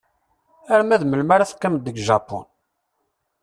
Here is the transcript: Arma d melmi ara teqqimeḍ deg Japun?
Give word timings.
Arma 0.73 0.95
d 1.01 1.03
melmi 1.05 1.31
ara 1.35 1.49
teqqimeḍ 1.49 1.81
deg 1.83 1.97
Japun? 2.07 2.45